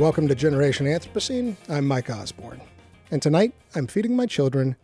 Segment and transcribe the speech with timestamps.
[0.00, 1.56] Welcome to Generation Anthropocene.
[1.68, 2.62] I'm Mike Osborne.
[3.10, 4.76] And tonight, I'm feeding my children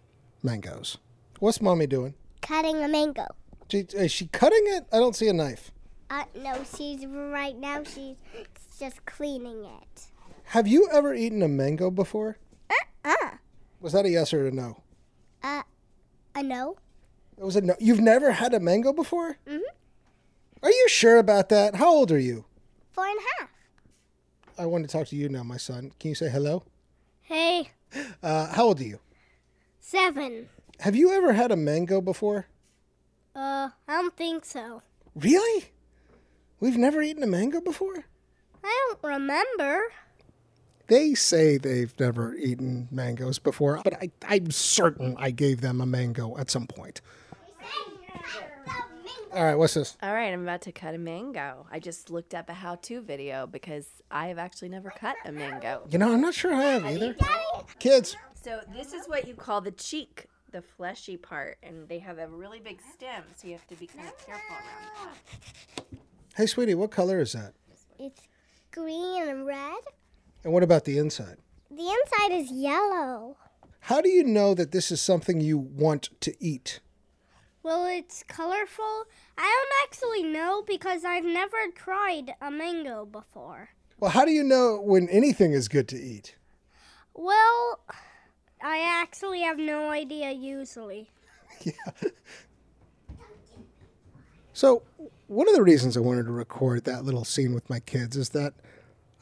[0.42, 0.98] mangoes.
[1.39, 2.12] What's mommy doing?
[2.42, 3.25] cutting a mango.
[3.70, 4.84] She, is she cutting it?
[4.92, 5.73] I don't see a knife.
[6.11, 7.83] Uh, no, she's right now.
[7.83, 8.17] She's
[8.78, 10.03] just cleaning it.
[10.45, 12.36] Have you ever eaten a mango before?
[13.03, 13.14] Uh,
[13.80, 14.83] Was that a yes or a no?
[15.42, 15.62] uh,
[16.34, 16.77] a no.
[17.39, 17.75] It was a no.
[17.80, 19.39] You've never had a mango before?
[19.48, 19.61] Mm-hmm.
[20.62, 21.77] Are you sure about that?
[21.77, 22.45] How old are you?
[22.92, 23.51] Four and a half.
[24.58, 25.92] I want to talk to you now, my son.
[25.98, 26.62] Can you say hello?
[27.22, 27.70] Hey,
[28.22, 28.98] Uh, how old are you?
[29.80, 30.48] seven.
[30.80, 32.46] Have you ever had a mango before?
[33.34, 34.83] Uh, I don't think so.
[35.14, 35.66] Really?
[36.61, 38.05] We've never eaten a mango before?
[38.64, 39.80] I don't remember.
[40.89, 45.86] They say they've never eaten mangoes before, but I, I'm certain I gave them a
[45.86, 47.00] mango at some point.
[49.36, 49.98] All right, what's this?
[50.02, 51.67] All right, I'm about to cut a mango.
[51.70, 55.30] I just looked up a how to video because I have actually never cut a
[55.30, 55.86] mango.
[55.91, 57.14] You know, I'm not sure I have either.
[57.79, 62.17] Kids, So, this is what you call the cheek, the fleshy part, and they have
[62.17, 65.98] a really big stem, so you have to be kind of careful around that.
[66.35, 67.52] hey, sweetie, what color is that?
[67.98, 68.23] It's
[68.73, 69.80] green and red.
[70.45, 71.36] And what about the inside?
[71.70, 73.36] The inside is yellow.
[73.80, 76.80] How do you know that this is something you want to eat?
[77.66, 79.06] Well, it's colorful.
[79.36, 83.70] I don't actually know because I've never tried a mango before.
[83.98, 86.36] Well, how do you know when anything is good to eat?
[87.12, 87.80] Well,
[88.62, 91.10] I actually have no idea usually.
[91.64, 91.72] yeah.
[94.52, 94.84] So,
[95.27, 98.28] one of the reasons I wanted to record that little scene with my kids is
[98.28, 98.54] that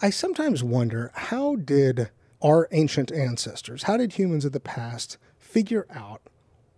[0.03, 2.11] I sometimes wonder how did
[2.43, 6.21] our ancient ancestors, how did humans of the past figure out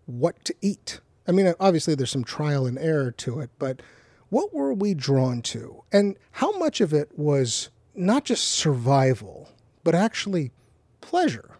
[0.04, 1.00] what to eat?
[1.28, 3.82] I mean, obviously there's some trial and error to it, but
[4.28, 5.82] what were we drawn to?
[5.92, 9.50] And how much of it was not just survival,
[9.84, 10.52] but actually
[11.00, 11.58] pleasure?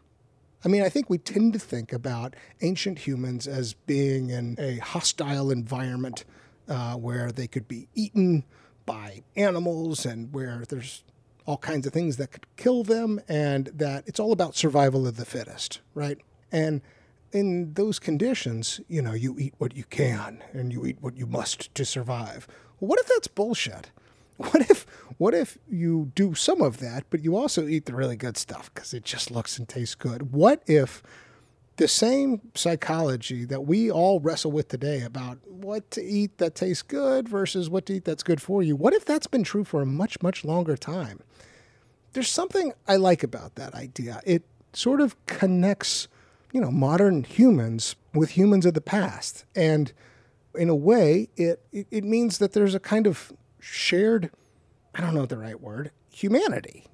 [0.64, 4.78] I mean, I think we tend to think about ancient humans as being in a
[4.78, 6.24] hostile environment
[6.68, 8.44] uh, where they could be eaten
[8.84, 11.04] by animals and where there's
[11.44, 15.16] all kinds of things that could kill them, and that it's all about survival of
[15.16, 16.18] the fittest, right?
[16.50, 16.82] And
[17.32, 21.26] in those conditions, you know, you eat what you can and you eat what you
[21.26, 22.46] must to survive.
[22.78, 23.90] What if that's bullshit?
[24.38, 24.84] What if
[25.16, 28.70] what if you do some of that, but you also eat the really good stuff
[28.74, 30.30] because it just looks and tastes good?
[30.34, 31.02] What if
[31.76, 36.82] the same psychology that we all wrestle with today about what to eat that tastes
[36.82, 39.82] good versus what to eat that's good for you, what if that's been true for
[39.82, 41.20] a much, much longer time?
[42.12, 44.20] There's something I like about that idea.
[44.24, 46.08] It sort of connects,
[46.56, 49.44] you know, modern humans with humans of the past.
[49.54, 49.92] And
[50.54, 53.30] in a way, it, it, it means that there's a kind of
[53.60, 54.30] shared,
[54.94, 56.86] I don't know the right word, humanity.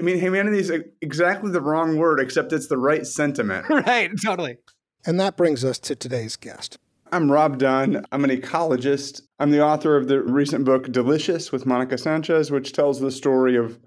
[0.00, 0.72] I mean, humanity is
[1.02, 3.68] exactly the wrong word, except it's the right sentiment.
[3.86, 4.56] right, totally.
[5.04, 6.78] And that brings us to today's guest.
[7.12, 8.06] I'm Rob Dunn.
[8.12, 9.20] I'm an ecologist.
[9.38, 13.54] I'm the author of the recent book Delicious with Monica Sanchez, which tells the story
[13.54, 13.78] of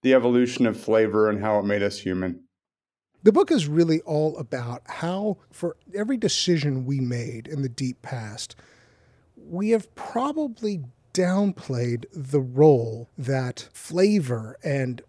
[0.00, 2.47] the evolution of flavor and how it made us human.
[3.22, 8.00] The book is really all about how, for every decision we made in the deep
[8.00, 8.54] past,
[9.36, 10.82] we have probably
[11.12, 15.02] downplayed the role that flavor and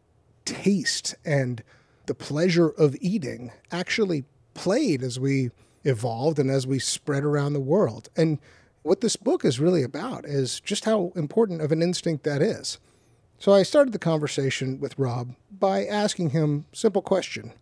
[0.43, 1.61] taste and
[2.07, 4.25] the pleasure of eating actually
[4.55, 5.51] played as we
[5.83, 8.09] evolved and as we spread around the world.
[8.17, 8.39] And
[8.81, 12.79] what this book is really about is just how important of an instinct that is.
[13.37, 17.53] So I started the conversation with Rob by asking him simple question.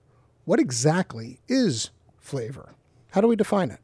[0.47, 1.89] What exactly is
[2.21, 2.73] flavor?
[3.11, 3.81] How do we define it?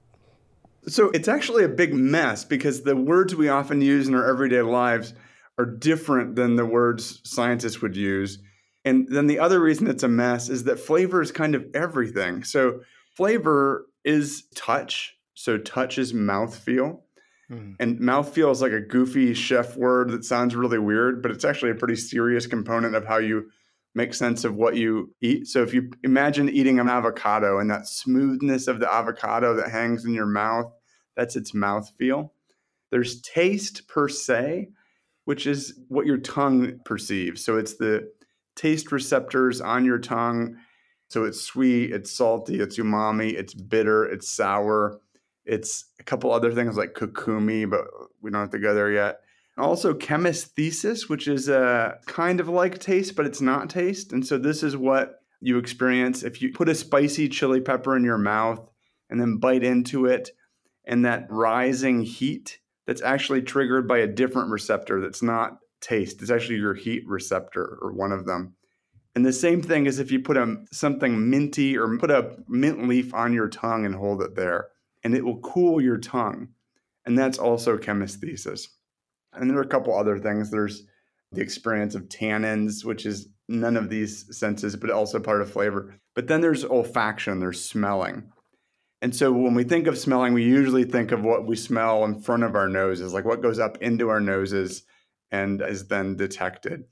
[0.87, 4.61] So it's actually a big mess because the words we often use in our everyday
[4.61, 5.13] lives
[5.57, 8.39] are different than the words scientists would use.
[8.85, 12.45] And then the other reason it's a mess is that flavor is kind of everything.
[12.45, 12.79] So
[13.13, 15.17] flavor is touch.
[15.33, 17.01] So touch is mouthfeel.
[17.51, 17.75] Mm.
[17.81, 21.71] And mouthfeel is like a goofy chef word that sounds really weird, but it's actually
[21.71, 23.49] a pretty serious component of how you
[23.95, 25.47] make sense of what you eat.
[25.47, 30.05] So if you imagine eating an avocado and that smoothness of the avocado that hangs
[30.05, 30.71] in your mouth,
[31.15, 32.33] that's its mouth feel.
[32.91, 34.69] There's taste per se,
[35.25, 37.43] which is what your tongue perceives.
[37.43, 38.11] So it's the
[38.55, 40.57] taste receptors on your tongue.
[41.09, 44.99] So it's sweet, it's salty, it's umami, it's bitter, it's sour.
[45.45, 47.85] It's a couple other things like kokumi, but
[48.21, 49.19] we don't have to go there yet.
[49.57, 54.11] Also, chemesthesis, which is a kind of like taste, but it's not taste.
[54.11, 58.03] And so this is what you experience if you put a spicy chili pepper in
[58.03, 58.67] your mouth
[59.09, 60.31] and then bite into it,
[60.85, 66.21] and that rising heat that's actually triggered by a different receptor that's not taste.
[66.21, 68.55] It's actually your heat receptor or one of them.
[69.15, 72.87] And the same thing is if you put a something minty or put a mint
[72.87, 74.69] leaf on your tongue and hold it there,
[75.03, 76.49] and it will cool your tongue.
[77.05, 78.69] And that's also chemesthesis.
[79.35, 80.51] And there are a couple other things.
[80.51, 80.85] There's
[81.31, 85.95] the experience of tannins, which is none of these senses, but also part of flavor.
[86.15, 88.31] But then there's olfaction, there's smelling.
[89.01, 92.21] And so when we think of smelling, we usually think of what we smell in
[92.21, 94.83] front of our noses, like what goes up into our noses
[95.29, 96.85] and is then detected.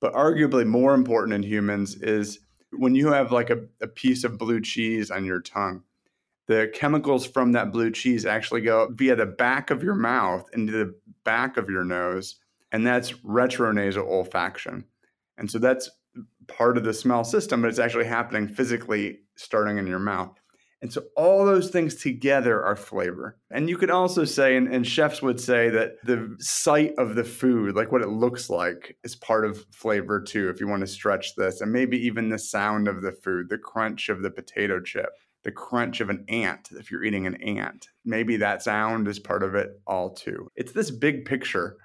[0.00, 2.38] But arguably more important in humans is
[2.72, 5.82] when you have like a, a piece of blue cheese on your tongue,
[6.50, 10.72] the chemicals from that blue cheese actually go via the back of your mouth into
[10.72, 10.92] the
[11.22, 12.40] back of your nose,
[12.72, 14.82] and that's retronasal olfaction.
[15.38, 15.88] And so that's
[16.48, 20.40] part of the smell system, but it's actually happening physically starting in your mouth.
[20.82, 23.38] And so all those things together are flavor.
[23.52, 27.22] And you could also say, and, and, chefs would say that the sight of the
[27.22, 30.88] food, like what it looks like, is part of flavor too, if you want to
[30.88, 31.60] stretch this.
[31.60, 35.10] And maybe even the sound of the food, the crunch of the potato chip,
[35.42, 37.88] the crunch of an ant, if you're eating an ant.
[38.04, 40.48] Maybe that sound is part of it all too.
[40.54, 41.76] It's this big picture.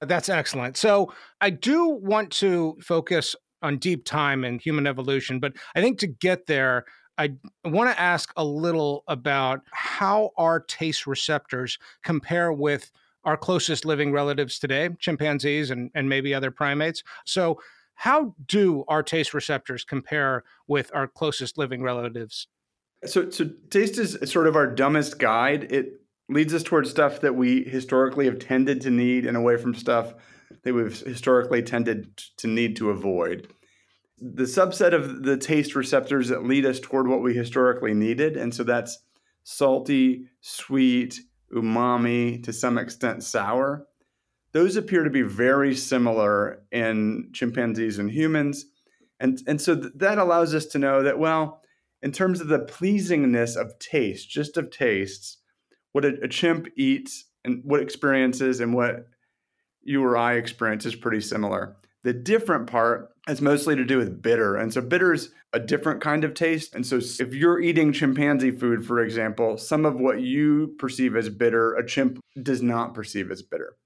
[0.00, 0.76] That's excellent.
[0.76, 5.98] So I do want to focus on deep time and human evolution, but I think
[6.00, 6.84] to get there,
[7.18, 7.34] I
[7.64, 12.90] want to ask a little about how our taste receptors compare with
[13.24, 17.02] our closest living relatives today, chimpanzees and, and maybe other primates.
[17.24, 17.60] So,
[17.94, 22.48] how do our taste receptors compare with our closest living relatives?
[23.04, 25.72] So, so taste is sort of our dumbest guide.
[25.72, 29.74] It leads us towards stuff that we historically have tended to need and away from
[29.74, 30.14] stuff
[30.62, 33.48] that we've historically tended to need to avoid
[34.22, 38.36] the subset of the taste receptors that lead us toward what we historically needed.
[38.36, 38.98] And so that's
[39.42, 41.18] salty, sweet,
[41.52, 43.84] umami, to some extent sour.
[44.52, 48.66] Those appear to be very similar in chimpanzees and humans.
[49.18, 51.61] And, and so th- that allows us to know that, well,
[52.02, 55.38] in terms of the pleasingness of taste, just of tastes,
[55.92, 59.06] what a, a chimp eats and what experiences and what
[59.82, 61.76] you or I experience is pretty similar.
[62.04, 64.56] The different part has mostly to do with bitter.
[64.56, 66.74] And so bitter is a different kind of taste.
[66.74, 71.28] And so if you're eating chimpanzee food, for example, some of what you perceive as
[71.28, 73.76] bitter, a chimp does not perceive as bitter.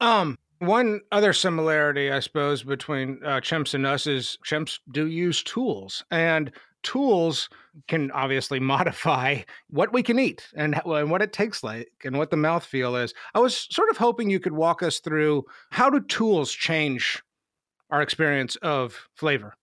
[0.00, 5.42] Um, one other similarity, I suppose, between uh, chimps and us is chimps do use
[5.42, 6.50] tools, and
[6.84, 7.48] tools
[7.88, 12.30] can obviously modify what we can eat and, and what it tastes like and what
[12.30, 13.12] the mouth feel is.
[13.34, 17.22] I was sort of hoping you could walk us through how do tools change
[17.90, 19.54] our experience of flavor?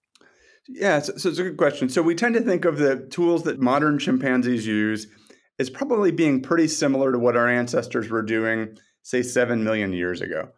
[0.67, 1.89] Yeah, so, so, it's a good question.
[1.89, 5.07] So we tend to think of the tools that modern chimpanzees use
[5.59, 10.21] as probably being pretty similar to what our ancestors were doing, say, seven million years
[10.21, 10.49] ago.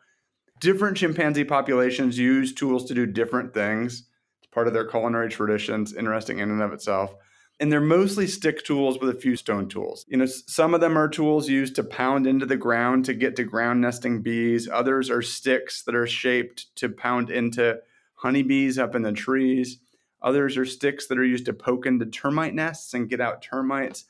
[0.59, 4.07] Different chimpanzee populations use tools to do different things.
[4.53, 7.15] Part of their culinary traditions, interesting in and of itself
[7.59, 10.05] and they're mostly stick tools with a few stone tools.
[10.07, 13.35] You know, some of them are tools used to pound into the ground to get
[13.35, 14.67] to ground nesting bees.
[14.69, 17.79] Others are sticks that are shaped to pound into
[18.15, 19.79] honeybees up in the trees.
[20.21, 24.05] Others are sticks that are used to poke into termite nests and get out termites.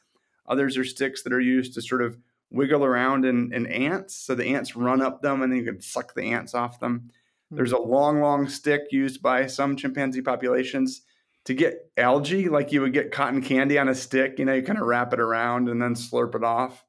[0.48, 2.18] Others are sticks that are used to sort of
[2.50, 4.16] wiggle around in, in ants.
[4.16, 7.12] So the ants run up them and then you can suck the ants off them.
[7.52, 11.02] There's a long, long stick used by some chimpanzee populations
[11.46, 14.40] to get algae, like you would get cotton candy on a stick.
[14.40, 16.84] You know, you kind of wrap it around and then slurp it off.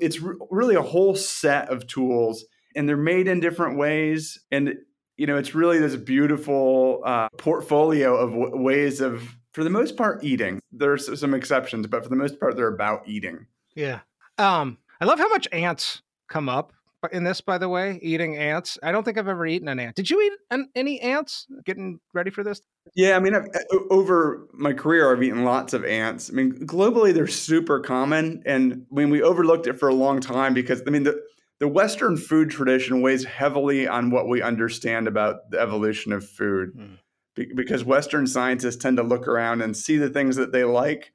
[0.00, 4.40] It's re- really a whole set of tools, and they're made in different ways.
[4.50, 4.74] And
[5.16, 9.96] you know, it's really this beautiful uh, portfolio of w- ways of, for the most
[9.96, 10.60] part, eating.
[10.72, 13.46] There's some exceptions, but for the most part, they're about eating.
[13.76, 14.00] Yeah.
[14.38, 16.72] Um, I love how much ants come up
[17.12, 18.78] in this, by the way, eating ants.
[18.82, 19.96] I don't think I've ever eaten an ant.
[19.96, 22.60] Did you eat an, any ants getting ready for this?
[22.94, 26.30] Yeah, I mean, I've, uh, over my career, I've eaten lots of ants.
[26.30, 28.42] I mean, globally, they're super common.
[28.46, 31.20] And I mean, we overlooked it for a long time because, I mean, the,
[31.60, 36.70] the Western food tradition weighs heavily on what we understand about the evolution of food
[36.74, 36.94] hmm.
[37.34, 41.12] Be- because Western scientists tend to look around and see the things that they like.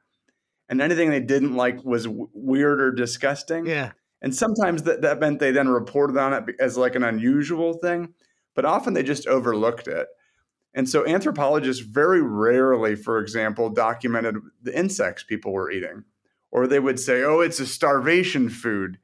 [0.68, 3.66] And anything they didn't like was w- weird or disgusting.
[3.66, 3.92] Yeah.
[4.22, 8.14] And sometimes that, that meant they then reported on it as like an unusual thing,
[8.56, 10.08] but often they just overlooked it.
[10.74, 16.04] And so anthropologists very rarely, for example, documented the insects people were eating.
[16.52, 18.98] Or they would say, oh, it's a starvation food.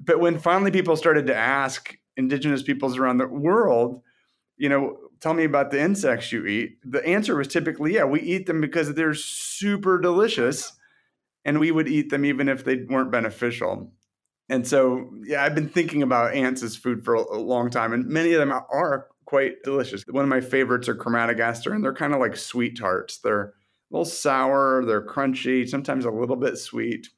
[0.00, 4.02] But when finally people started to ask indigenous peoples around the world,
[4.56, 8.20] you know, tell me about the insects you eat, the answer was typically, yeah, we
[8.20, 10.72] eat them because they're super delicious.
[11.44, 13.92] And we would eat them even if they weren't beneficial.
[14.48, 18.06] And so, yeah, I've been thinking about ants as food for a long time, and
[18.06, 20.04] many of them are quite delicious.
[20.08, 23.18] One of my favorites are Crematogaster, and they're kind of like sweet tarts.
[23.18, 23.52] They're a
[23.90, 27.08] little sour, they're crunchy, sometimes a little bit sweet.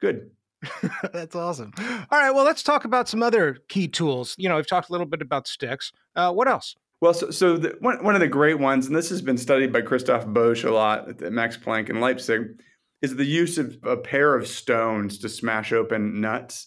[0.00, 0.30] Good.
[1.12, 1.72] That's awesome.
[1.78, 4.34] All right, well, let's talk about some other key tools.
[4.36, 5.92] You know, we've talked a little bit about sticks.
[6.16, 6.74] Uh, what else?
[7.00, 9.72] Well, so, so the, one, one of the great ones, and this has been studied
[9.72, 12.60] by Christophe Boesch a lot at Max Planck in Leipzig,
[13.00, 16.66] is the use of a pair of stones to smash open nuts.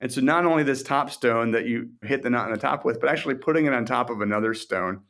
[0.00, 2.84] And so not only this top stone that you hit the nut on the top
[2.84, 5.02] with, but actually putting it on top of another stone.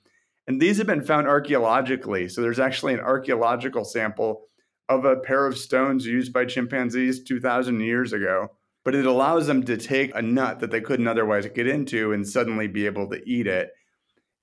[0.46, 2.28] And these have been found archaeologically.
[2.28, 4.42] So there's actually an archaeological sample
[4.88, 8.48] of a pair of stones used by chimpanzees 2,000 years ago.
[8.84, 12.28] But it allows them to take a nut that they couldn't otherwise get into and
[12.28, 13.72] suddenly be able to eat it.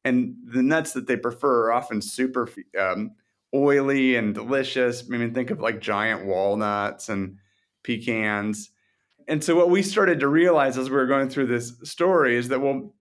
[0.04, 3.12] And the nuts that they prefer are often super um,
[3.54, 5.04] oily and delicious.
[5.08, 7.38] I mean, think of like giant walnuts and
[7.84, 8.72] pecans.
[9.28, 12.48] And so, what we started to realize as we were going through this story is
[12.50, 12.94] that, well,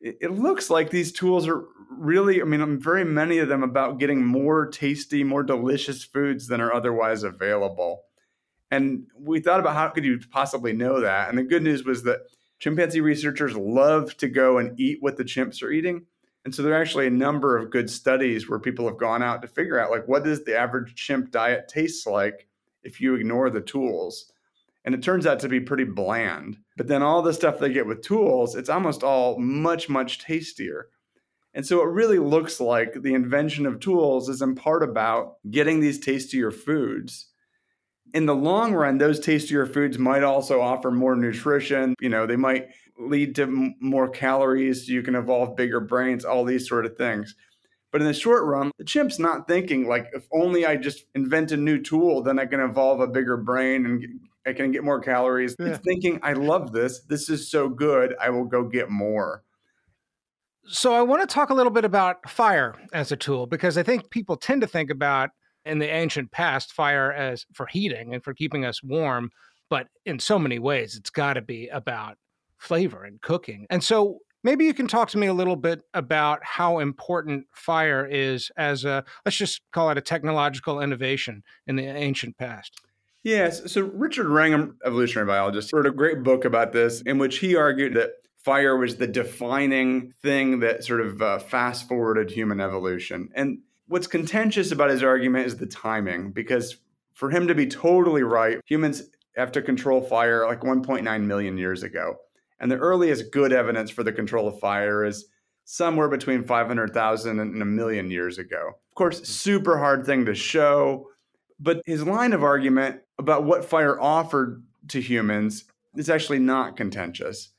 [0.00, 4.24] it, looks like these tools are really, I mean, very many of them about getting
[4.24, 8.02] more tasty, more delicious foods than are otherwise available.
[8.70, 11.28] And we thought about how could you possibly know that?
[11.28, 12.20] And the good news was that
[12.58, 16.06] chimpanzee researchers love to go and eat what the chimps are eating.
[16.44, 19.42] And so there are actually a number of good studies where people have gone out
[19.42, 22.46] to figure out like what does the average chimp diet taste like
[22.82, 24.32] if you ignore the tools.
[24.86, 26.58] And it turns out to be pretty bland.
[26.76, 30.88] But then all the stuff they get with tools, it's almost all much, much tastier.
[31.52, 35.80] And so it really looks like the invention of tools is in part about getting
[35.80, 37.30] these tastier foods.
[38.14, 41.94] In the long run, those tastier foods might also offer more nutrition.
[42.00, 44.88] You know, they might lead to more calories.
[44.88, 47.34] You can evolve bigger brains, all these sort of things.
[47.90, 51.52] But in the short run, the chimp's not thinking like, if only I just invent
[51.52, 54.04] a new tool, then I can evolve a bigger brain and
[54.46, 55.56] I can get more calories.
[55.58, 55.66] Yeah.
[55.66, 57.00] It's thinking, I love this.
[57.00, 58.14] This is so good.
[58.20, 59.42] I will go get more.
[60.68, 63.84] So, I want to talk a little bit about fire as a tool because I
[63.84, 65.30] think people tend to think about
[65.64, 69.30] in the ancient past fire as for heating and for keeping us warm.
[69.70, 72.18] But in so many ways, it's got to be about
[72.58, 73.66] flavor and cooking.
[73.70, 78.04] And so, maybe you can talk to me a little bit about how important fire
[78.04, 82.80] is as a, let's just call it a technological innovation in the ancient past.
[83.26, 83.72] Yes.
[83.72, 87.94] So Richard Wrangham, evolutionary biologist, wrote a great book about this in which he argued
[87.94, 93.28] that fire was the defining thing that sort of uh, fast forwarded human evolution.
[93.34, 96.76] And what's contentious about his argument is the timing, because
[97.14, 99.02] for him to be totally right, humans
[99.34, 102.18] have to control fire like 1.9 million years ago.
[102.60, 105.26] And the earliest good evidence for the control of fire is
[105.64, 108.68] somewhere between 500,000 and a million years ago.
[108.68, 111.08] Of course, super hard thing to show.
[111.58, 115.64] But his line of argument about what fire offered to humans
[115.96, 117.50] is actually not contentious.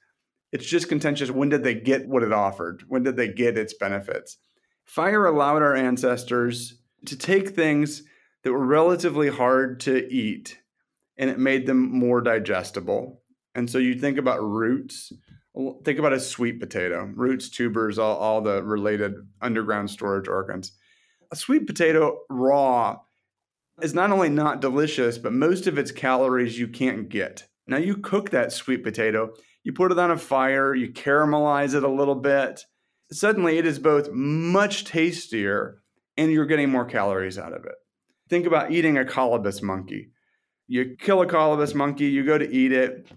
[0.52, 2.84] It's just contentious when did they get what it offered?
[2.88, 4.38] When did they get its benefits?
[4.86, 8.04] Fire allowed our ancestors to take things
[8.44, 10.60] that were relatively hard to eat
[11.18, 13.22] and it made them more digestible.
[13.56, 15.12] And so you think about roots,
[15.84, 20.74] think about a sweet potato, roots, tubers, all, all the related underground storage organs.
[21.32, 22.98] a sweet potato raw
[23.82, 27.48] is not only not delicious, but most of its calories you can't get.
[27.68, 31.84] Now, you cook that sweet potato, you put it on a fire, you caramelize it
[31.84, 32.64] a little bit.
[33.12, 35.80] Suddenly, it is both much tastier
[36.16, 37.76] and you're getting more calories out of it.
[38.30, 40.12] Think about eating a colobus monkey.
[40.68, 43.10] You kill a colobus monkey, you go to eat it,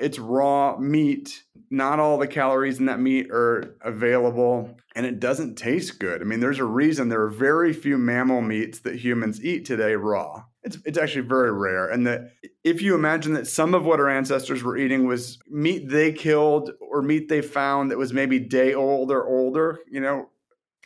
[0.00, 1.42] it's raw meat.
[1.70, 6.20] Not all the calories in that meat are available, and it doesn't taste good.
[6.20, 9.94] I mean, there's a reason there are very few mammal meats that humans eat today
[9.94, 10.44] raw.
[10.62, 11.88] It's, it's actually very rare.
[11.88, 12.30] And that
[12.62, 16.70] if you imagine that some of what our ancestors were eating was meat they killed
[16.80, 20.30] or meat they found that was maybe day old or older, you know,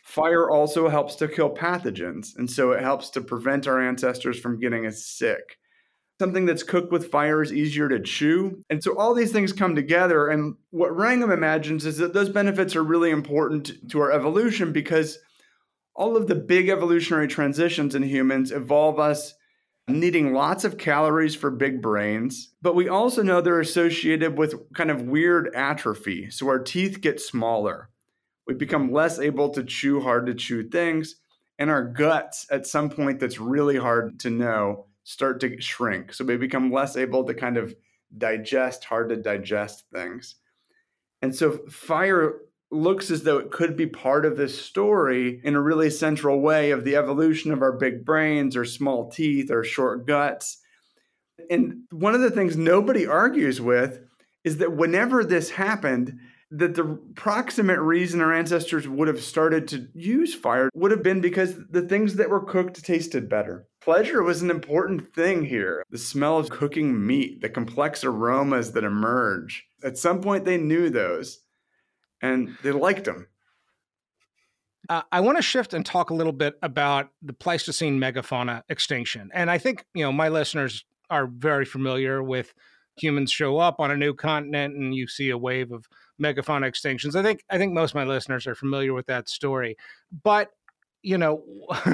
[0.03, 2.37] fire also helps to kill pathogens.
[2.37, 5.59] And so it helps to prevent our ancestors from getting us sick
[6.21, 8.63] something that's cooked with fire is easier to chew.
[8.69, 10.29] And so all these things come together.
[10.29, 15.19] And what Wrangham imagines is that those benefits are really important to our evolution because
[15.95, 19.33] all of the big evolutionary transitions in humans evolve us
[19.89, 24.91] needing lots of calories for big brains, but we also know they're associated with kind
[24.91, 26.31] of weird atrophy.
[26.31, 27.89] So our teeth get smaller.
[28.47, 31.17] We become less able to chew hard to chew things.
[31.59, 36.15] And our guts, at some point that's really hard to know, start to shrink.
[36.15, 37.75] So we become less able to kind of
[38.17, 40.37] digest hard to digest things.
[41.21, 45.61] And so fire looks as though it could be part of this story in a
[45.61, 50.07] really central way of the evolution of our big brains or small teeth or short
[50.07, 50.59] guts.
[51.51, 53.99] And one of the things nobody argues with
[54.45, 56.21] is that whenever this happened,
[56.53, 61.21] that the proximate reason our ancestors would have started to use fire would have been
[61.21, 63.67] because the things that were cooked tasted better.
[63.81, 65.83] Pleasure was an important thing here.
[65.91, 69.67] The smell of cooking meat, the complex aromas that emerge.
[69.83, 71.41] At some point, they knew those
[72.21, 73.27] and they liked them.
[74.89, 79.31] Uh, I want to shift and talk a little bit about the Pleistocene megafauna extinction.
[79.33, 82.53] And I think, you know, my listeners are very familiar with
[82.97, 85.89] humans show up on a new continent and you see a wave of
[86.21, 87.15] megafauna extinctions.
[87.15, 89.77] I think I think most of my listeners are familiar with that story.
[90.23, 90.51] But
[91.03, 91.43] you know,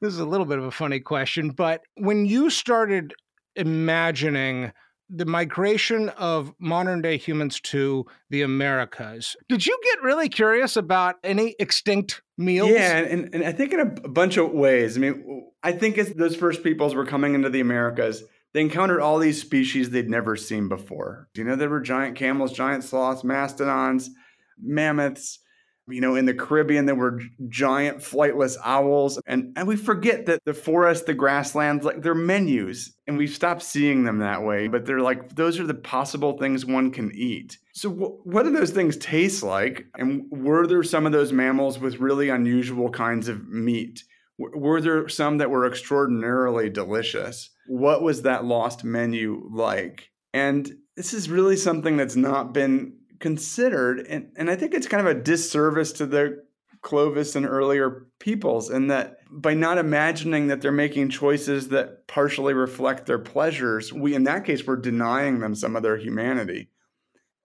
[0.00, 3.14] this is a little bit of a funny question, but when you started
[3.54, 4.72] imagining
[5.08, 9.36] the migration of modern day humans to the Americas.
[9.48, 12.70] Did you get really curious about any extinct meals?
[12.70, 14.96] Yeah, and, and I think in a bunch of ways.
[14.96, 19.00] I mean, I think as those first peoples were coming into the Americas, they encountered
[19.00, 21.28] all these species they'd never seen before.
[21.36, 24.10] You know, there were giant camels, giant sloths, mastodons,
[24.58, 25.38] mammoths.
[25.88, 29.20] You know, in the Caribbean, there were giant flightless owls.
[29.26, 33.62] And, and we forget that the forest, the grasslands, like they're menus, and we've stopped
[33.62, 34.68] seeing them that way.
[34.68, 37.58] But they're like, those are the possible things one can eat.
[37.72, 39.86] So, wh- what do those things taste like?
[39.96, 44.02] And were there some of those mammals with really unusual kinds of meat?
[44.38, 47.50] were there some that were extraordinarily delicious?
[47.66, 50.10] What was that lost menu like?
[50.32, 54.00] And this is really something that's not been considered.
[54.00, 56.44] And, and I think it's kind of a disservice to the
[56.82, 62.54] Clovis and earlier peoples in that by not imagining that they're making choices that partially
[62.54, 66.68] reflect their pleasures, we in that case we're denying them some of their humanity.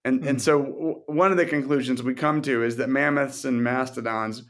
[0.04, 0.28] And mm-hmm.
[0.28, 0.42] and hmm.
[0.42, 4.44] so w- one of the conclusions we come to is that mammoths and mastodons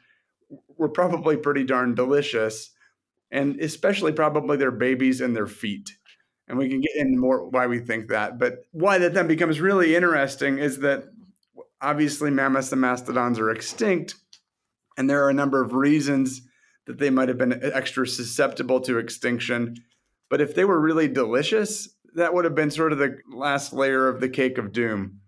[0.78, 2.72] were probably pretty darn delicious,
[3.32, 5.92] and especially probably their babies and their feet.
[6.48, 8.38] And we can get into more why we think that.
[8.38, 11.06] But why that then becomes really interesting is that
[11.82, 14.16] obviously mammoths and mastodons are extinct,
[14.98, 16.42] and there are a number of reasons
[16.88, 19.76] that they might have been extra susceptible to extinction.
[20.30, 24.08] But if they were really delicious, that would have been sort of the last layer
[24.08, 25.20] of the cake of doom.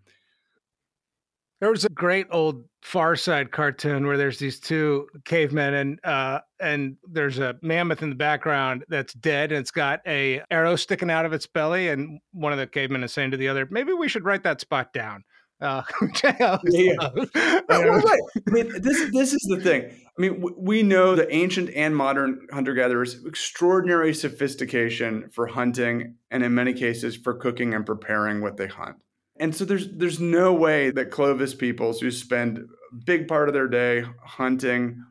[1.60, 6.42] There was a great old Far Side cartoon where there's these two cavemen and uh,
[6.60, 11.10] and there's a mammoth in the background that's dead and it's got a arrow sticking
[11.10, 13.94] out of its belly and one of the cavemen is saying to the other, maybe
[13.94, 15.24] we should write that spot down.
[15.62, 15.84] Uh,
[16.24, 16.96] yeah, yeah.
[17.70, 18.22] well, right.
[18.48, 19.86] I mean, this this is the thing.
[19.86, 26.16] I mean, w- we know the ancient and modern hunter gatherers extraordinary sophistication for hunting,
[26.30, 28.98] and in many cases for cooking and preparing what they hunt.
[29.38, 32.64] And so there's there's no way that Clovis peoples who spend a
[33.06, 35.04] big part of their day hunting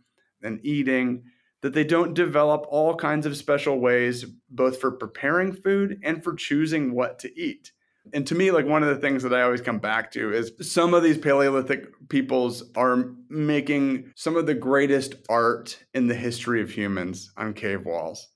[0.43, 1.25] and eating
[1.63, 6.35] that they don't develop all kinds of special ways both for preparing food and for
[6.35, 7.73] choosing what to eat.
[8.13, 10.53] And to me, like one of the things that I always come back to is
[10.61, 16.61] some of these Paleolithic peoples are making some of the greatest art in the history
[16.61, 18.29] of humans on cave walls.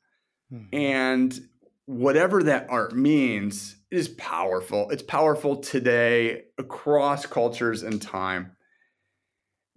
[0.52, 0.74] Mm-hmm.
[0.74, 1.40] And
[1.86, 4.88] whatever that art means is powerful.
[4.90, 8.52] It's powerful today across cultures and time.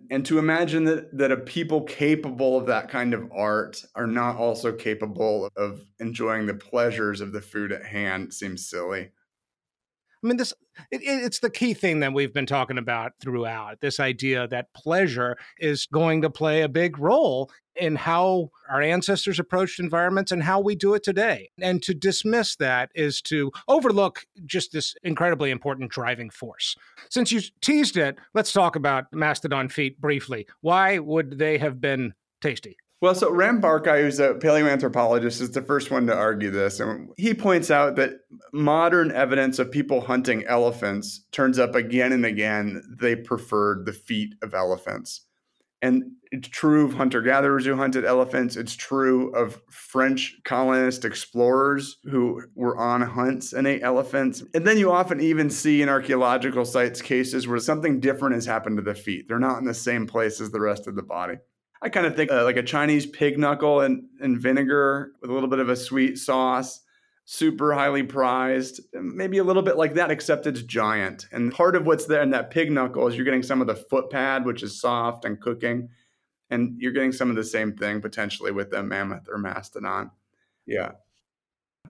[0.09, 4.37] and to imagine that that a people capable of that kind of art are not
[4.37, 9.09] also capable of enjoying the pleasures of the food at hand seems silly.
[10.23, 10.53] I mean, this
[10.91, 13.79] it, it's the key thing that we've been talking about throughout.
[13.81, 19.39] This idea that pleasure is going to play a big role in how our ancestors
[19.39, 21.49] approached environments and how we do it today.
[21.61, 26.75] And to dismiss that is to overlook just this incredibly important driving force.
[27.09, 30.45] Since you teased it, let's talk about mastodon feet briefly.
[30.61, 32.75] Why would they have been tasty?
[33.01, 36.81] Well, so Ram Barkai, who's a paleoanthropologist, is the first one to argue this.
[36.81, 38.19] And he points out that
[38.51, 42.83] modern evidence of people hunting elephants turns up again and again.
[42.99, 45.21] They preferred the feet of elephants.
[45.81, 48.57] And it's true of hunter gatherers who hunted elephants.
[48.57, 54.43] It's true of French colonist explorers who were on hunts and ate elephants.
[54.53, 58.75] And then you often even see in archaeological sites cases where something different has happened
[58.75, 59.29] to the feet.
[59.29, 61.35] They're not in the same place as the rest of the body.
[61.81, 65.33] I kind of think uh, like a Chinese pig knuckle and, and vinegar with a
[65.33, 66.81] little bit of a sweet sauce,
[67.25, 68.81] super highly prized.
[68.93, 71.27] Maybe a little bit like that, except it's giant.
[71.31, 73.75] And part of what's there in that pig knuckle is you're getting some of the
[73.75, 75.89] foot pad, which is soft and cooking.
[76.49, 80.11] And you're getting some of the same thing potentially with a mammoth or mastodon.
[80.65, 80.91] Yeah.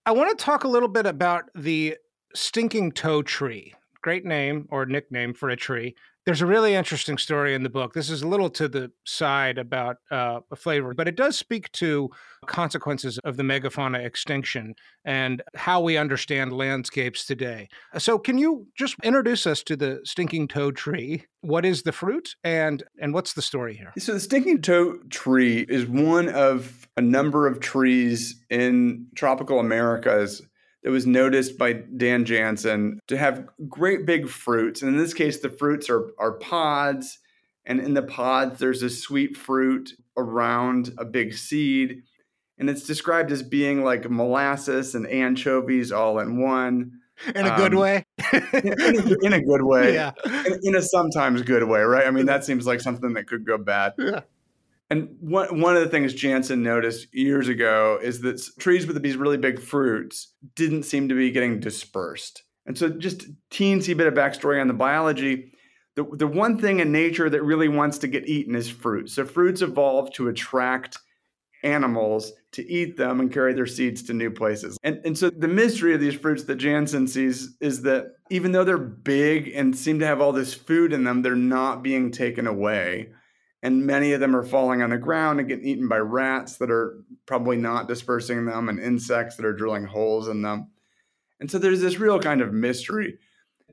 [0.06, 1.97] I want to talk a little bit about the
[2.36, 3.73] stinking toe tree.
[4.02, 5.95] Great name or nickname for a tree.
[6.29, 7.93] There's a really interesting story in the book.
[7.93, 12.11] This is a little to the side about uh, flavor, but it does speak to
[12.45, 17.67] consequences of the megafauna extinction and how we understand landscapes today.
[17.97, 21.25] So, can you just introduce us to the stinking toe tree?
[21.41, 23.91] What is the fruit, and and what's the story here?
[23.97, 30.43] So, the stinking toe tree is one of a number of trees in tropical Americas
[30.83, 34.81] that was noticed by Dan Janzen to have great big fruits.
[34.81, 37.19] And in this case, the fruits are, are pods.
[37.65, 42.03] And in the pods, there's a sweet fruit around a big seed.
[42.57, 46.93] And it's described as being like molasses and anchovies all in one.
[47.35, 48.05] In a good Um, way.
[48.33, 49.93] in, a, in a good way.
[49.93, 50.11] Yeah.
[50.45, 52.07] In, in a sometimes good way, right?
[52.07, 53.93] I mean, that seems like something that could go bad.
[53.97, 54.21] Yeah.
[54.89, 59.17] And one, one of the things Janzen noticed years ago is that trees with these
[59.17, 62.43] really big fruits didn't seem to be getting dispersed.
[62.65, 65.54] And so, just a teensy bit of backstory on the biology.
[65.95, 69.10] The, the one thing in nature that really wants to get eaten is fruit.
[69.10, 70.97] So, fruits evolve to attract
[71.63, 74.78] animals to eat them and carry their seeds to new places.
[74.84, 78.63] And, and so, the mystery of these fruits that Janzen sees is that even though
[78.63, 82.47] they're big and seem to have all this food in them, they're not being taken
[82.47, 83.10] away
[83.61, 86.71] and many of them are falling on the ground and getting eaten by rats that
[86.71, 90.69] are probably not dispersing them and insects that are drilling holes in them.
[91.39, 93.19] And so there's this real kind of mystery.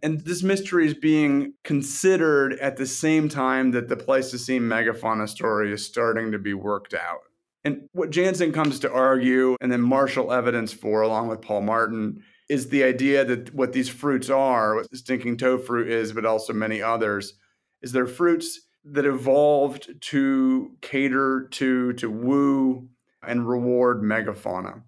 [0.02, 5.72] And this mystery is being considered at the same time that the Pleistocene megafauna story
[5.72, 7.20] is starting to be worked out.
[7.64, 12.22] And what Janzen comes to argue, and then marshal evidence for, along with Paul Martin,
[12.48, 16.52] is the idea that what these fruits are, what stinking toe fruit is, but also
[16.52, 17.34] many others,
[17.82, 22.88] is they're fruits that evolved to cater to, to woo
[23.26, 24.82] and reward megafauna.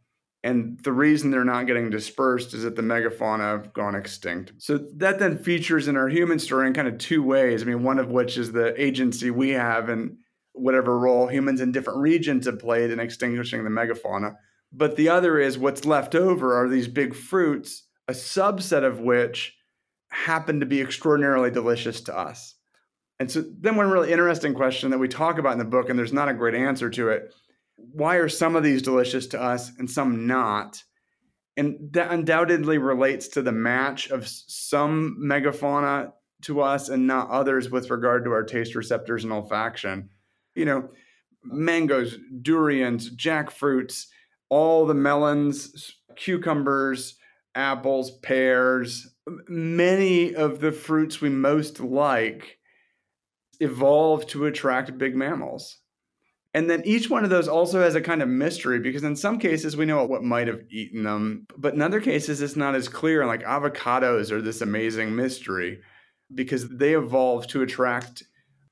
[0.45, 4.53] And the reason they're not getting dispersed is that the megafauna have gone extinct.
[4.59, 7.63] So that then features in our human story in kind of two ways.
[7.63, 10.19] I mean, one of which is the agency we have and
[10.53, 14.37] whatever role humans in different regions have played in extinguishing the megafauna.
[14.73, 19.57] But the other is what's left over are these big fruits, a subset of which
[20.11, 22.55] happen to be extraordinarily delicious to us.
[23.21, 25.99] And so then one really interesting question that we talk about in the book, and
[25.99, 27.35] there's not a great answer to it.
[27.77, 30.83] Why are some of these delicious to us and some not?
[31.57, 37.71] And that undoubtedly relates to the match of some megafauna to us and not others
[37.71, 40.09] with regard to our taste receptors and olfaction.
[40.55, 40.91] You know,
[41.43, 44.07] mangoes, durians, jackfruits,
[44.49, 47.17] all the melons, cucumbers,
[47.55, 49.09] apples, pears,
[49.49, 52.58] many of the fruits we most like
[53.61, 55.79] evolved to attract big mammals.
[56.55, 59.39] And then each one of those also has a kind of mystery because in some
[59.39, 62.89] cases we know what might have eaten them, but in other cases it's not as
[62.89, 63.27] clear.
[63.27, 65.81] Like avocados are this amazing mystery
[66.35, 68.23] because they evolved to attract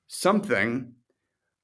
[0.07, 0.95] something,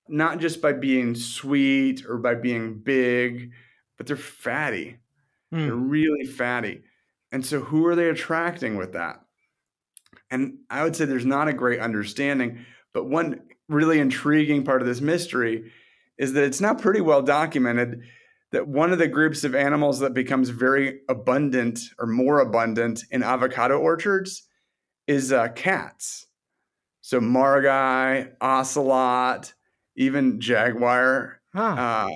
[0.08, 3.52] not just by being sweet or by being big,
[3.96, 4.98] but they're fatty.
[5.50, 5.66] Hmm.
[5.66, 6.82] They're really fatty.
[7.30, 9.20] And so who are they attracting with that?
[10.30, 14.88] And I would say there's not a great understanding, but one really intriguing part of
[14.88, 15.72] this mystery
[16.18, 18.02] is that it's now pretty well documented
[18.52, 23.22] that one of the groups of animals that becomes very abundant or more abundant in
[23.22, 24.42] avocado orchards
[25.06, 26.26] is uh, cats.
[27.00, 29.54] So margay, ocelot,
[29.96, 32.08] even jaguar, uh,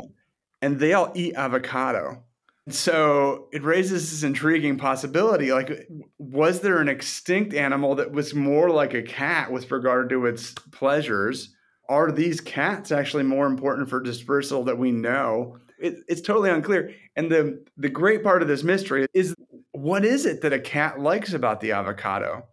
[0.62, 2.22] and they all eat avocado.
[2.68, 5.52] So it raises this intriguing possibility.
[5.52, 10.26] Like, was there an extinct animal that was more like a cat with regard to
[10.26, 11.54] its pleasures?
[11.88, 15.58] Are these cats actually more important for dispersal that we know?
[15.78, 16.92] It, it's totally unclear.
[17.14, 19.34] And the the great part of this mystery is
[19.70, 22.46] what is it that a cat likes about the avocado?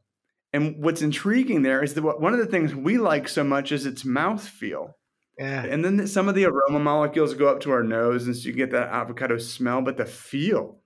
[0.51, 3.87] And what's intriguing there is that one of the things we like so much is
[3.87, 4.93] its mouthfeel.
[5.37, 5.63] Yeah.
[5.63, 8.53] And then some of the aroma molecules go up to our nose, and so you
[8.53, 10.79] get that avocado smell, but the feel.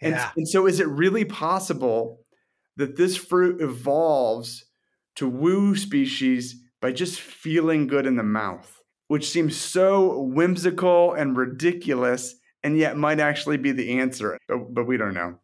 [0.00, 0.30] And, Yeah.
[0.36, 2.20] and so, is it really possible
[2.76, 4.64] that this fruit evolves
[5.16, 11.36] to woo species by just feeling good in the mouth, which seems so whimsical and
[11.36, 14.36] ridiculous, and yet might actually be the answer?
[14.48, 15.38] But, but we don't know.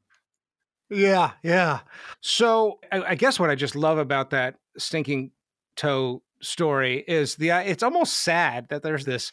[0.90, 1.81] Yeah, yeah.
[2.20, 5.33] So I, I guess what I just love about that stinking
[5.77, 9.33] toe story is the uh, it's almost sad that there's this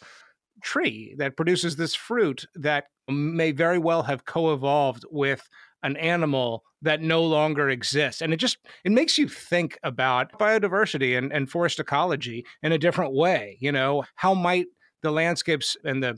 [0.63, 5.47] tree that produces this fruit that may very well have co-evolved with
[5.83, 11.17] an animal that no longer exists and it just it makes you think about biodiversity
[11.17, 14.65] and, and forest ecology in a different way you know how might
[15.03, 16.17] the landscapes and the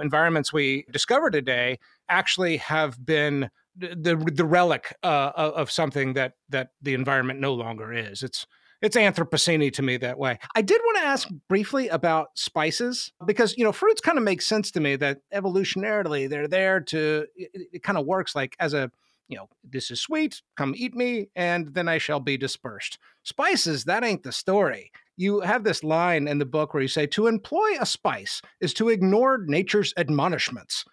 [0.00, 6.32] environments we discover today actually have been the the relic uh, of of something that
[6.48, 8.22] that the environment no longer is.
[8.22, 8.46] It's
[8.86, 10.38] it's Anthropocene to me that way.
[10.54, 14.40] I did want to ask briefly about spices because you know fruits kind of make
[14.40, 18.74] sense to me that evolutionarily they're there to it, it kind of works like as
[18.74, 18.90] a
[19.28, 22.98] you know this is sweet come eat me and then I shall be dispersed.
[23.24, 24.92] Spices that ain't the story.
[25.16, 28.72] You have this line in the book where you say to employ a spice is
[28.74, 30.84] to ignore nature's admonishments.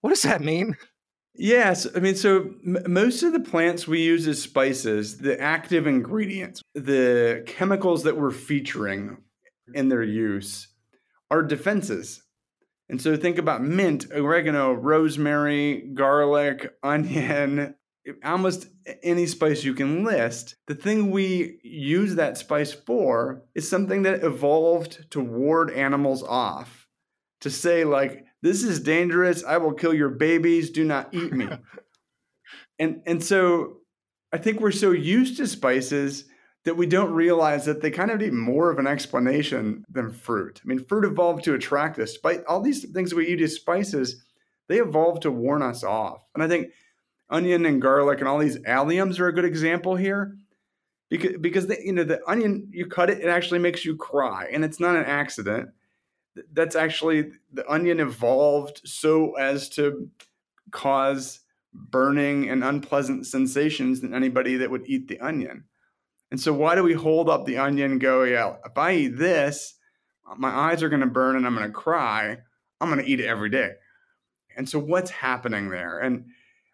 [0.00, 0.76] What does that mean?
[1.40, 5.86] Yes, I mean, so m- most of the plants we use as spices, the active
[5.86, 9.18] ingredients, the chemicals that we're featuring
[9.72, 10.66] in their use,
[11.30, 12.24] are defenses.
[12.88, 17.76] And so think about mint, oregano, rosemary, garlic, onion,
[18.24, 18.66] almost
[19.04, 20.56] any spice you can list.
[20.66, 26.88] The thing we use that spice for is something that evolved to ward animals off,
[27.42, 29.44] to say, like, this is dangerous.
[29.44, 30.70] I will kill your babies.
[30.70, 31.48] Do not eat me.
[32.78, 33.78] and and so
[34.32, 36.24] I think we're so used to spices
[36.64, 40.60] that we don't realize that they kind of need more of an explanation than fruit.
[40.62, 42.16] I mean, fruit evolved to attract us.
[42.22, 44.22] But all these things we eat as spices,
[44.68, 46.24] they evolved to warn us off.
[46.34, 46.68] And I think
[47.30, 50.36] onion and garlic and all these alliums are a good example here.
[51.10, 54.46] Because because the, you know the onion you cut it, it actually makes you cry,
[54.52, 55.70] and it's not an accident
[56.52, 60.10] that's actually the onion evolved so as to
[60.70, 61.40] cause
[61.72, 65.64] burning and unpleasant sensations than anybody that would eat the onion.
[66.30, 69.16] And so why do we hold up the onion and go, yeah, if I eat
[69.16, 69.74] this,
[70.36, 72.38] my eyes are going to burn and I'm going to cry.
[72.80, 73.72] I'm going to eat it every day.
[74.56, 75.98] And so what's happening there?
[76.00, 76.26] And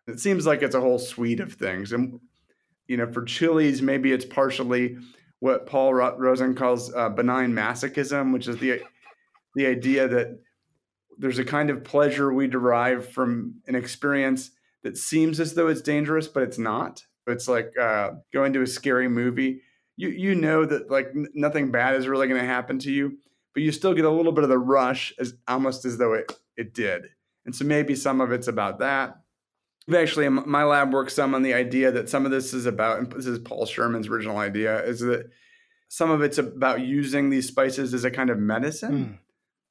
[0.07, 1.93] it seems like it's a whole suite of things.
[1.93, 2.21] And
[2.89, 4.99] you know, for chilies, maybe it's partially
[5.41, 8.83] what Paul Rozin calls uh, benign masochism, which is the
[9.55, 10.41] the idea that
[11.19, 14.51] there's a kind of pleasure we derive from an experience
[14.83, 17.05] that seems as though it's dangerous, but it's not.
[17.27, 19.63] It's like uh, going to a scary movie.
[19.97, 23.17] You you know that like n- nothing bad is really going to happen to you,
[23.55, 26.33] but you still get a little bit of the rush as almost as though it
[26.57, 27.05] it did.
[27.47, 29.19] And so maybe some of it's about that.
[29.95, 33.13] Actually, my lab works some on the idea that some of this is about, and
[33.13, 35.31] this is Paul Sherman's original idea, is that
[35.89, 38.93] some of it's about using these spices as a kind of medicine.
[38.93, 39.19] Mm.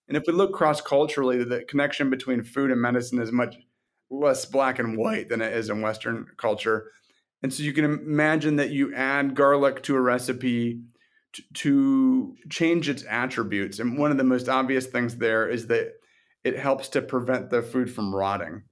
[0.08, 3.56] And if we look cross culturally, the connection between food and medicine is much
[4.10, 6.92] less black and white than it is in Western culture.
[7.42, 10.82] And so you can imagine that you add garlic to a recipe
[11.34, 13.80] to, to change its attributes.
[13.80, 15.94] And one of the most obvious things there is that
[16.44, 18.64] it helps to prevent the food from rotting.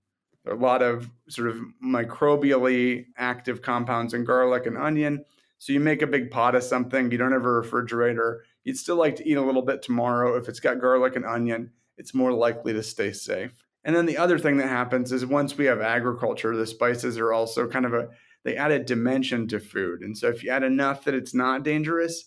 [0.44, 5.24] There are a lot of sort of microbially active compounds in garlic and onion.
[5.58, 8.96] So you make a big pot of something, you don't have a refrigerator, you'd still
[8.96, 10.38] like to eat a little bit tomorrow.
[10.38, 13.64] If it's got garlic and onion, it's more likely to stay safe.
[13.84, 17.34] And then the other thing that happens is once we have agriculture, the spices are
[17.34, 18.10] also kind of a,
[18.44, 20.02] they add a dimension to food.
[20.02, 22.26] And so if you add enough that it's not dangerous,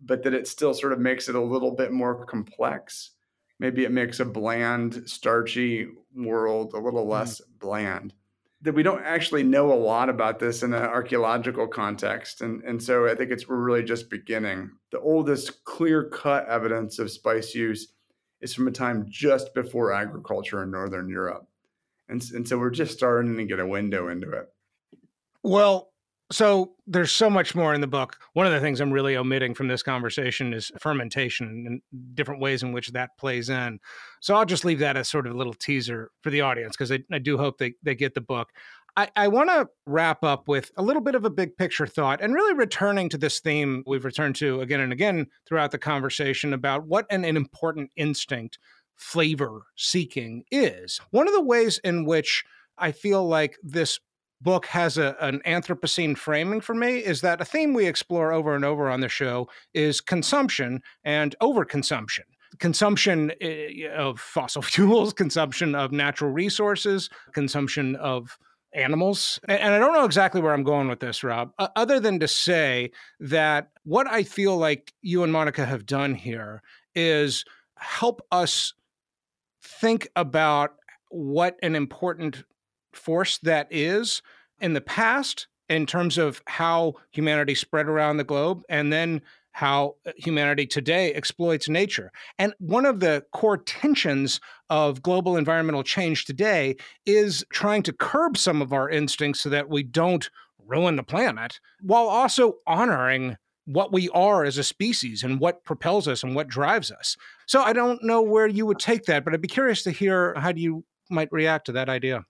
[0.00, 3.10] but that it still sort of makes it a little bit more complex,
[3.58, 7.44] maybe it makes a bland, starchy world a little less mm.
[7.60, 8.14] bland.
[8.62, 12.40] That we don't actually know a lot about this in an archaeological context.
[12.40, 14.70] And, and so I think it's we're really just beginning.
[14.92, 17.92] The oldest clear cut evidence of spice use
[18.40, 21.48] is from a time just before agriculture in Northern Europe.
[22.08, 24.46] And, and so we're just starting to get a window into it.
[25.42, 25.91] Well,
[26.32, 28.16] So there's so much more in the book.
[28.32, 32.62] One of the things I'm really omitting from this conversation is fermentation and different ways
[32.62, 33.78] in which that plays in.
[34.20, 36.90] So I'll just leave that as sort of a little teaser for the audience because
[36.90, 38.48] I, I do hope they, they get the book.
[38.96, 42.22] I, I want to wrap up with a little bit of a big picture thought
[42.22, 46.54] and really returning to this theme we've returned to again and again throughout the conversation
[46.54, 48.58] about what an, an important instinct
[48.96, 50.98] flavor seeking is.
[51.10, 52.42] One of the ways in which
[52.78, 54.00] I feel like this
[54.42, 58.54] book has a, an Anthropocene framing for me is that a theme we explore over
[58.54, 62.24] and over on the show is consumption and overconsumption.
[62.58, 68.36] Consumption eh, of fossil fuels, consumption of natural resources, consumption of
[68.74, 69.38] animals.
[69.48, 72.90] And I don't know exactly where I'm going with this, Rob, other than to say
[73.20, 76.62] that what I feel like you and Monica have done here
[76.94, 77.44] is
[77.76, 78.72] help us
[79.62, 80.74] think about
[81.10, 82.44] what an important
[82.92, 84.22] force that is
[84.60, 89.94] in the past in terms of how humanity spread around the globe and then how
[90.06, 92.10] uh, humanity today exploits nature.
[92.38, 96.76] And one of the core tensions of global environmental change today
[97.06, 100.30] is trying to curb some of our instincts so that we don't
[100.66, 106.08] ruin the planet while also honoring what we are as a species and what propels
[106.08, 107.16] us and what drives us.
[107.46, 110.34] So I don't know where you would take that, but I'd be curious to hear
[110.36, 112.24] how you might react to that idea.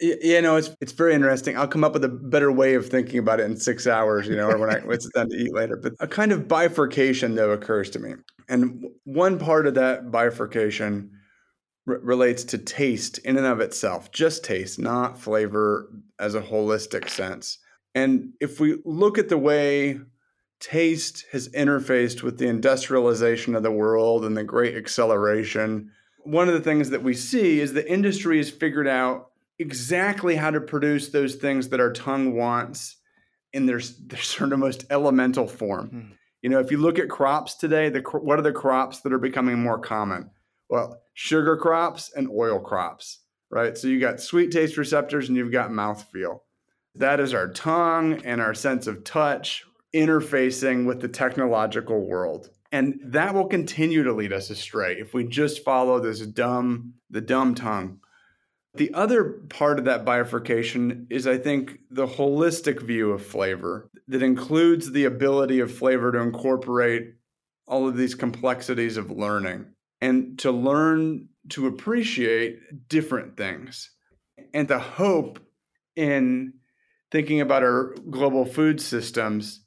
[0.00, 1.58] Yeah, no, it's it's very interesting.
[1.58, 4.34] I'll come up with a better way of thinking about it in six hours, you
[4.34, 5.76] know, or when I when it's time to eat later.
[5.76, 8.14] But a kind of bifurcation though occurs to me,
[8.48, 11.10] and one part of that bifurcation
[11.86, 17.10] r- relates to taste in and of itself, just taste, not flavor as a holistic
[17.10, 17.58] sense.
[17.94, 20.00] And if we look at the way
[20.60, 25.90] taste has interfaced with the industrialization of the world and the great acceleration,
[26.24, 29.29] one of the things that we see is the industry has figured out
[29.60, 32.96] exactly how to produce those things that our tongue wants
[33.52, 35.90] in their, their sort of most elemental form.
[35.90, 36.16] Mm.
[36.42, 39.18] You know, if you look at crops today, the what are the crops that are
[39.18, 40.30] becoming more common?
[40.70, 43.18] Well, sugar crops and oil crops,
[43.50, 43.76] right?
[43.76, 46.40] So you got sweet taste receptors and you've got mouthfeel.
[46.94, 52.48] That is our tongue and our sense of touch interfacing with the technological world.
[52.72, 57.20] And that will continue to lead us astray if we just follow this dumb, the
[57.20, 57.98] dumb tongue
[58.74, 64.22] the other part of that bifurcation is, I think, the holistic view of flavor that
[64.22, 67.14] includes the ability of flavor to incorporate
[67.66, 69.66] all of these complexities of learning
[70.00, 73.90] and to learn to appreciate different things.
[74.54, 75.40] And the hope
[75.96, 76.54] in
[77.10, 79.64] thinking about our global food systems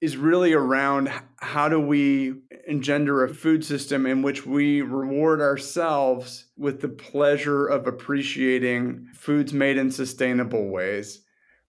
[0.00, 2.34] is really around how do we
[2.66, 9.52] engender a food system in which we reward ourselves with the pleasure of appreciating foods
[9.52, 11.22] made in sustainable ways.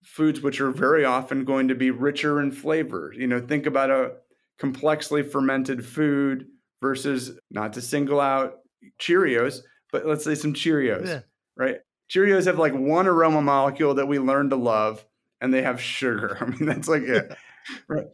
[0.04, 3.14] Foods which are very often going to be richer in flavor.
[3.16, 4.14] You know think about a
[4.58, 6.48] complexly fermented food
[6.82, 8.60] versus not to single out
[9.00, 9.60] cheerios
[9.92, 11.20] but let's say some cheerios yeah.
[11.58, 11.78] right?
[12.10, 15.06] Cheerios have like one aroma molecule that we learn to love
[15.40, 16.38] and they have sugar.
[16.42, 17.36] I mean that's like it
[17.88, 18.08] right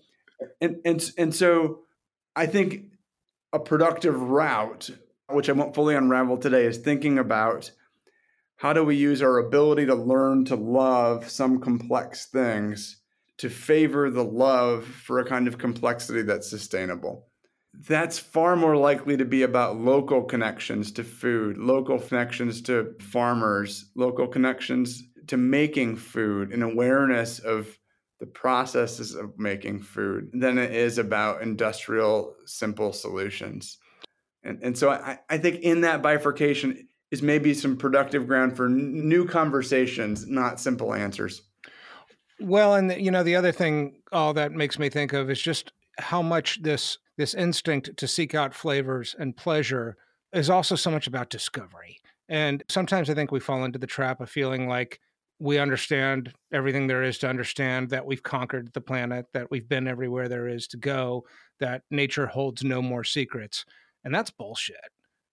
[0.62, 1.80] and and and so
[2.36, 2.91] I think
[3.54, 4.89] a productive route,
[5.30, 7.71] which I won't fully unravel today, is thinking about
[8.58, 13.02] how do we use our ability to learn to love some complex things
[13.38, 17.28] to favor the love for a kind of complexity that's sustainable.
[17.88, 23.91] That's far more likely to be about local connections to food, local connections to farmers,
[23.95, 27.78] local connections to making food, an awareness of
[28.19, 33.77] the processes of making food than it is about industrial simple solutions.
[34.43, 38.65] And, and so I, I think in that bifurcation is maybe some productive ground for
[38.65, 41.43] n- new conversations, not simple answers.
[42.39, 45.41] Well, and the, you know the other thing all that makes me think of is
[45.41, 49.97] just how much this this instinct to seek out flavors and pleasure
[50.34, 51.99] is also so much about discovery.
[52.30, 54.99] And sometimes I think we fall into the trap of feeling like
[55.39, 59.88] we understand everything there is to understand, that we've conquered the planet, that we've been
[59.88, 61.26] everywhere there is to go,
[61.60, 63.65] that nature holds no more secrets.
[64.04, 64.78] And that's bullshit.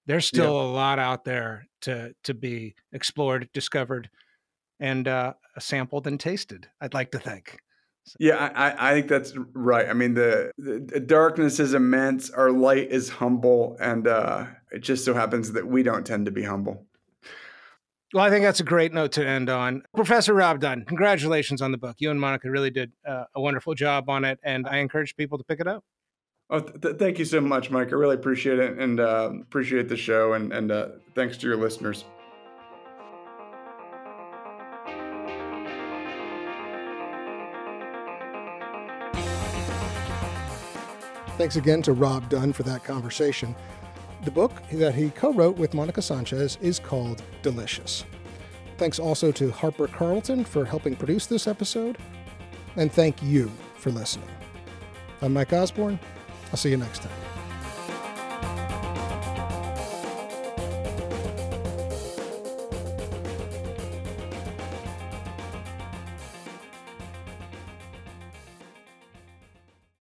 [0.06, 0.62] There's still yeah.
[0.62, 4.10] a lot out there to to be explored, discovered,
[4.78, 6.68] and uh, sampled and tasted.
[6.80, 7.58] I'd like to think.
[8.06, 8.16] So.
[8.20, 9.88] Yeah, I, I think that's right.
[9.88, 12.28] I mean, the, the, darkness is immense.
[12.28, 16.30] Our light is humble, and uh, it just so happens that we don't tend to
[16.30, 16.84] be humble.
[18.14, 19.82] Well, I think that's a great note to end on.
[19.92, 21.96] Professor Rob Dunn, congratulations on the book.
[21.98, 25.36] You and Monica really did uh, a wonderful job on it, and I encourage people
[25.36, 25.82] to pick it up.
[26.48, 27.88] Oh, th- thank you so much, Mike.
[27.88, 31.56] I really appreciate it and uh, appreciate the show, and, and uh, thanks to your
[31.56, 32.04] listeners.
[41.36, 43.56] Thanks again to Rob Dunn for that conversation.
[44.24, 48.06] The book that he co wrote with Monica Sanchez is called Delicious.
[48.78, 51.98] Thanks also to Harper Carlton for helping produce this episode.
[52.76, 54.28] And thank you for listening.
[55.20, 56.00] I'm Mike Osborne.
[56.50, 57.33] I'll see you next time.